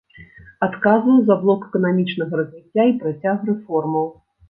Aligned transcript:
Адказваў 0.67 1.19
за 1.27 1.37
блок 1.45 1.69
эканамічнага 1.69 2.43
развіцця 2.43 2.83
і 2.93 2.99
працяг 3.07 3.49
рэформаў. 3.55 4.15